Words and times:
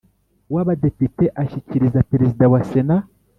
w 0.53 0.55
Abadepite 0.61 1.25
ashyikiriza 1.41 2.05
Perezida 2.11 2.45
wa 2.53 2.59
Sena 2.69 2.97